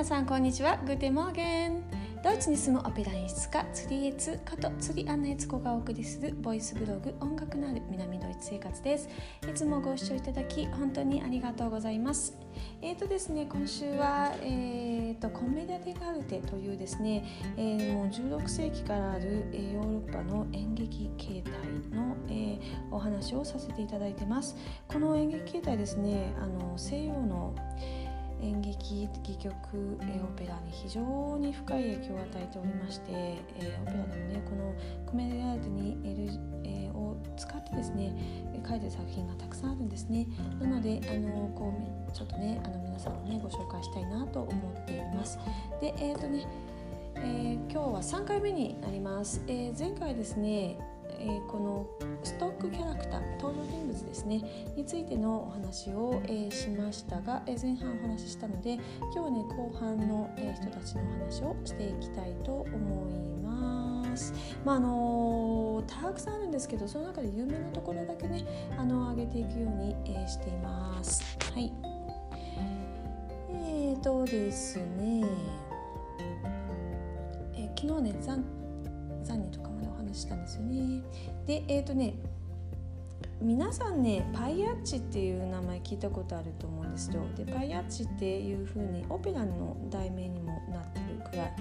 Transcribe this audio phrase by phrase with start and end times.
[0.00, 0.78] 皆さんこんにちは。
[0.78, 1.84] グーテモーゲン
[2.24, 9.10] ドイツに住むオペラ演出家釣りエツこと釣りアンナエツコがお送りするボイスブログ音楽のある南ドイツ生活です。
[9.46, 12.34] いつもご視聴いただき本当にありがとうございます。
[12.80, 17.22] えーとですね今週は、えーと、コメディ・デ・ガルテというですね、
[17.58, 21.52] えー、もう16世紀からある、えー、ヨーロッパの演劇形態
[21.94, 22.58] の、えー、
[22.90, 24.56] お話をさせていただいてます。
[24.88, 27.54] この演劇形態ですねあの西洋の
[28.42, 29.52] 演劇戯曲、
[30.02, 34.74] え、オペラに非常に深い影響を与えておりまして、え、オペラでもねこの
[35.06, 36.50] コメディアートに L、
[36.94, 38.14] を使ってですね
[38.68, 40.26] 書いてる作品がたくさんあるんですね。
[40.60, 41.72] なのであのこ
[42.08, 44.50] うちょっとねあの皆さんにねご紹介したいなと思
[44.82, 45.38] っています。
[45.80, 46.46] でえっ、ー、とね
[47.22, 50.78] えー、今日は3回目になります、えー、前回ですね
[51.20, 51.86] えー、この
[52.24, 54.42] ストックキャラクター登場人物ですね
[54.76, 64.34] についてのお話を、えー、しましたが、えー、前半お話ししたので今日はね後半の、え人たちのお話をしていきたいと思います。
[64.64, 68.44] まああのたくさんあるんですけどその中で有名なところだけね
[68.76, 71.22] あの上げていくように、えしています。
[71.54, 71.72] はい
[73.52, 75.24] えーとですね、
[77.54, 78.44] え昨日ねザン
[79.22, 79.69] ザンニとか
[80.10, 81.02] 話したんですよね。
[81.46, 82.14] でえっ、ー、とね
[83.40, 87.22] 皆さんねパイアッチっていう名前聞いたことあると思うんですよ。
[87.36, 91.52] でパイアッチっていう風にオペラの題名にもなってるくらい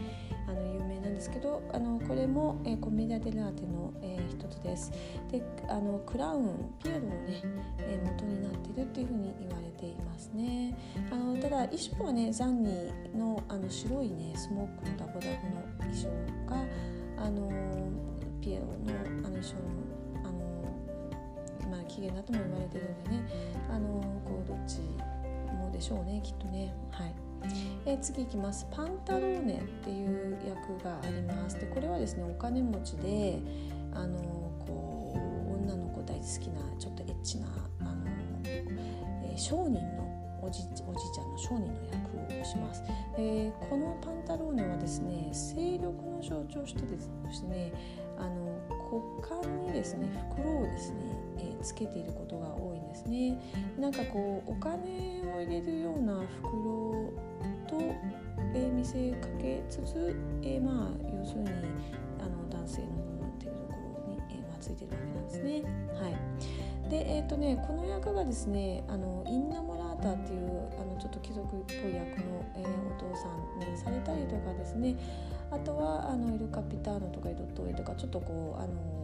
[0.47, 4.91] あの有名なんですけどあのこれも、えー、コメディア・デルアーテの、えー、一つです。
[5.31, 7.41] であのクラウンピエロのね、
[7.77, 10.75] えー、元になってるっていう風に言われていますね。
[11.11, 16.09] あのただ衣装はねザンニーのあの白いねスモークのダボダボの衣装
[16.45, 16.65] が
[17.23, 17.49] あの
[18.41, 18.71] ピエロの
[19.25, 23.23] あのショーのあの、まあ、起源だとも言われてるんでね
[23.69, 24.79] あのこうどっち
[25.53, 26.73] もでしょうねきっとね。
[26.91, 27.13] はい。
[27.85, 28.67] え、次いきます。
[28.69, 33.39] パンタローネっていう役がありますでこれはですねお金持ちで
[33.93, 34.17] あの
[34.65, 35.15] こ
[35.49, 37.47] う女の子大好きなちょっとエッチな
[37.81, 38.05] あの、
[38.45, 42.83] えー、商人のおじおじいちゃんの商人の役をします、
[43.17, 47.71] えー、このパンタローネはですね勢力の象徴してですね
[48.19, 48.49] あの
[48.91, 50.97] 股間にですね袋をですね、
[51.37, 53.39] えー、つけていることが多いんですね。
[53.79, 57.11] なんかこうお金を入れるような袋
[57.67, 57.77] と、
[58.53, 61.49] えー、見せかけつつ、えー、まあ要するに
[62.19, 63.73] あの男性の部分っていうとこ
[64.07, 65.61] ろに、えーまあ、ついてるわけなんですね。
[66.01, 66.89] はい。
[66.89, 74.95] でえっ、ー、とねこの役がですねあのインナモラータっていうあのちょっと貴族っぽい役の、えー、お父さんにされたりとかですね
[75.51, 78.99] あとはあのイルカピターノとかイドットウェイとかちょっとこうあの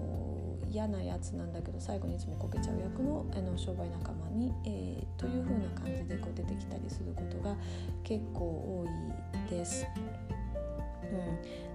[0.69, 7.55] 嫌なやつなんだけど最後にいつもこけちゃう役のあの商売仲間に、えー、という風な感じでこう出てきたりすることが
[8.03, 8.85] 結構多
[9.47, 9.87] いです。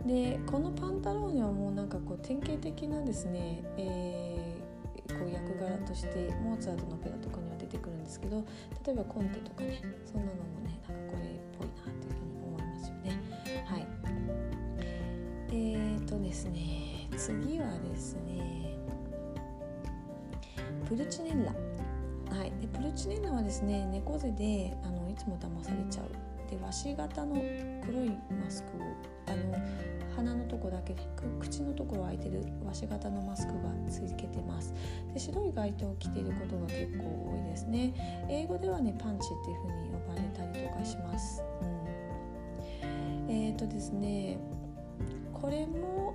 [0.03, 8.44] うん、でこのパンタローネはもうなんかこう典型的なですね、えー、こう役柄としてモーツァルトのペラとかには出てくるんですけど
[8.84, 11.29] 例えばコンテとかねそんなのもねなんかこれ
[16.40, 17.08] ですね。
[17.18, 18.78] 次はですね。
[20.88, 21.52] プルチネッラ。
[22.34, 26.06] はい、でプルチネッラはですね猫背であのいつも騙されちゃう。
[26.50, 27.34] でわし型の
[27.84, 28.08] 黒い
[28.42, 28.86] マスクを
[29.26, 31.02] あの鼻のとこだけで
[31.38, 34.72] 口のところ開いてるわし型のマスクがつけてます。
[35.12, 38.26] で白い街灯を着ていることが結構多いですね。
[38.30, 41.42] 英語ではねパンチっていう風に呼ばれたりとかします、
[42.82, 42.84] う
[43.26, 44.38] ん、えっ、ー、とですね
[45.40, 46.14] これも、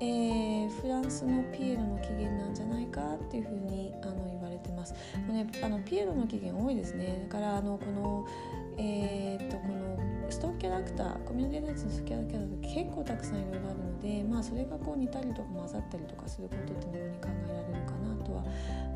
[0.00, 4.94] えー、フランスのピエロの起源なんじゃないかっていうふうにあの言われてます。
[5.26, 7.26] もうね、あのピエロの起源多いですね。
[7.28, 8.26] だからあのこの
[8.78, 18.44] えー、っとこのストーンキャラクターコミュニティライツのストーンキャラクター結構たくさんいろいろあるので、まあ、それがこう似たりとか混ざったりとかすることっていうのに考えられるかなとは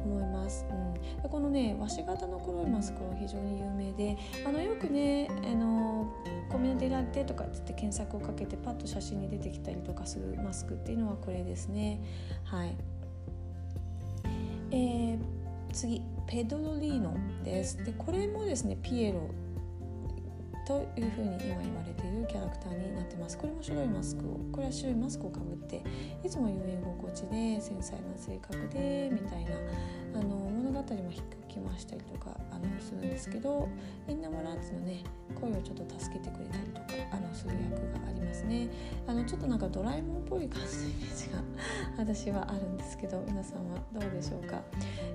[0.05, 0.09] 思
[0.50, 0.66] ます。
[0.69, 6.13] うん、でこのね和紙型の黒いマスクは非常に有名であのよくねあの
[6.51, 12.01] コミュニティラテとかって検索をかけてパッと写真に出てきたりとかするマスクっていうのはこれですね。
[12.45, 12.74] はい
[14.72, 15.19] えー、
[15.72, 17.15] 次ペドロリーノ
[17.45, 17.83] です。
[17.84, 19.21] でこれもですねピエロ
[20.71, 23.37] というふうに今言われているキャラクターになってます。
[23.37, 25.83] これも白いマスクをこれは白いマスクをかぶって
[26.22, 29.51] いつも遊園心地で繊細な性格でみたいな
[30.15, 33.69] あの物語も引きましたりとかあのするんですけど
[34.07, 35.03] インナモランツのね
[35.41, 38.69] 声をちょっと助けてくれたりとかあのする役がありますね。
[39.09, 41.43] あのちょっとなんかドラえもんっぽい感じのイメージが
[41.99, 44.63] 私はあるんですけど皆さんはどうでしょうか。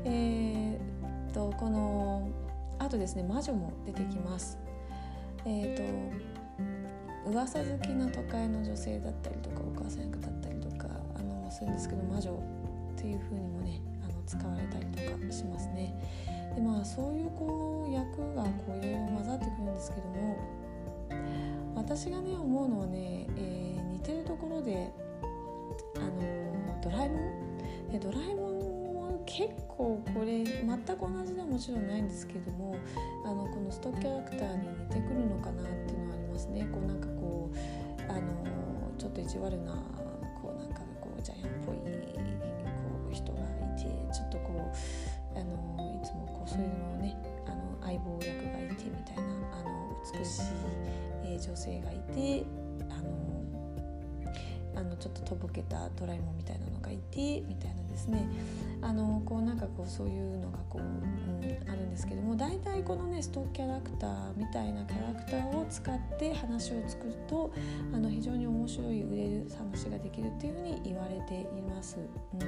[0.04, 2.28] えー、っとこの
[2.78, 4.65] あとですね魔女も出てきます。
[5.48, 12.34] えーと、噂好きな都会の女性だったりとかお母さん役だったりとかあのするんですけど魔女っ
[12.96, 15.94] ていう風にもねあの使われたりとかしますね。
[16.56, 20.38] でまあそういうこう役がこういろいろ混ざってくるんですけども
[21.76, 24.92] 私がね思うのはね、えー、似てるところで
[25.98, 27.92] あのドラえもん？
[27.92, 28.55] でドラえもん
[29.26, 32.76] 結構これ全く同じではもちろんないんですけども
[33.26, 36.68] あのこのストキャラクターに似てくるのかなっていうのはありますね。
[36.72, 38.22] こうなんかこうあの
[38.98, 39.74] ちょっと意地悪な
[40.42, 41.82] こうなんかこうジャイアンっぽいこ
[43.10, 43.44] う人がい
[43.76, 43.84] て
[44.14, 44.72] ちょっとこ
[45.36, 50.44] うあのいつもこうそういうのをねあの相棒役がいてみたいなあの美しい、
[51.26, 52.46] え、女性がいて
[52.90, 53.35] あの
[54.96, 58.28] のちょっととぼけたドラえもんみたいなのがいてみたいなですね
[58.82, 67.54] あのこうなんかこうそういうのがこう、うん、あるんですけども大体このねストックキャラクターみたいなキャラクターを使って話を作ると
[67.94, 71.98] あの非常に面白い売れる話ができるっていうふうに言われています。
[72.34, 72.40] うん、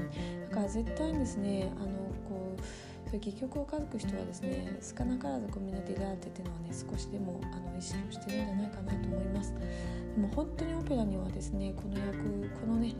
[0.49, 1.87] だから絶対にですねあの
[2.27, 2.61] こう
[3.09, 9.53] そういう戯曲を書く人はですね少なからずコミュニティであってっていうのはね少しでもあの意識をしてるんじゃないかなと思います。
[9.53, 12.17] でも本当にオペラにはですねこの役
[12.59, 12.93] このね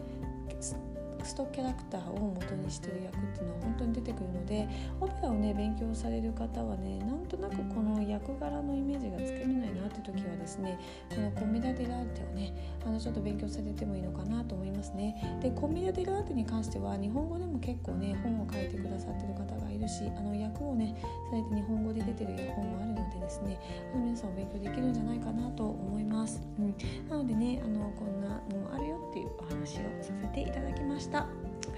[1.24, 4.68] ストキャラクターを元にしてる役っていうのは本当に出てくるので
[5.00, 10.80] オペラをね勉強される方はねなんとなくこの役柄のイメージがつかめないなって時はですね
[11.10, 12.54] このコミダ・デラーテをね
[12.86, 15.40] あのちょっと勉強されてもいいのかなと思いますね。
[15.42, 20.96] でコミダ・デラーテに関しては日本語でも結構ね本を書いてくださってる方がいるしあの役をね
[21.30, 23.60] されて日本語で出てる本もあるのでですね
[23.94, 26.76] あの皆さんお勉強できるんじゃないかなと思います、うん、
[27.10, 31.28] なのでねあのこんなのもあるよっていうお話をさせていただきましたは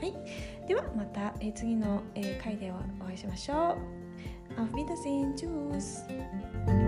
[0.03, 0.13] い、
[0.65, 2.71] ではまた、え次の、え回で
[3.01, 3.75] お会いしましょ
[4.55, 4.61] う。
[4.61, 5.35] Auf Wiedersehen.
[5.35, 6.78] Tschüss.